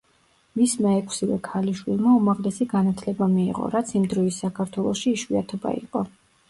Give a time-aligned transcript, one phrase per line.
[0.59, 6.09] მისმა ექვსივე ქალიშვილმა, უმაღლესი განათლება მიიღო, რაც იმ დროის საქართველოში იშვიათობა იყო.